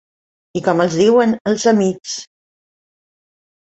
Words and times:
I 0.59 0.63
com 0.67 0.81
els 0.85 0.95
diuen, 1.03 1.37
els 1.53 1.69
amics? 1.75 2.19